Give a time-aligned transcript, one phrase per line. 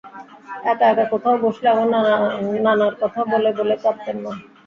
[0.65, 1.87] একা একা কোথাও বসলে আমার
[2.63, 4.33] নানার কথা বলে বলে কাঁদতেন মা।